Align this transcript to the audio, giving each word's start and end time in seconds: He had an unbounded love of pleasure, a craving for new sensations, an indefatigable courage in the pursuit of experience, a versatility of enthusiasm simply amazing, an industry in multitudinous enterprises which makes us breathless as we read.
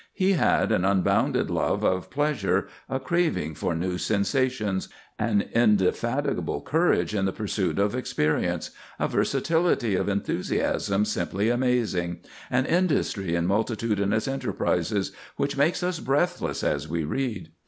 He 0.15 0.31
had 0.33 0.71
an 0.71 0.83
unbounded 0.83 1.51
love 1.51 1.83
of 1.83 2.09
pleasure, 2.09 2.67
a 2.89 2.99
craving 2.99 3.53
for 3.53 3.75
new 3.75 3.99
sensations, 3.99 4.89
an 5.19 5.47
indefatigable 5.53 6.61
courage 6.61 7.13
in 7.13 7.25
the 7.25 7.31
pursuit 7.31 7.77
of 7.77 7.93
experience, 7.93 8.71
a 8.97 9.07
versatility 9.07 9.93
of 9.93 10.09
enthusiasm 10.09 11.05
simply 11.05 11.49
amazing, 11.51 12.21
an 12.49 12.65
industry 12.65 13.35
in 13.35 13.45
multitudinous 13.45 14.27
enterprises 14.27 15.11
which 15.35 15.55
makes 15.55 15.83
us 15.83 15.99
breathless 15.99 16.63
as 16.63 16.87
we 16.87 17.03
read. 17.03 17.51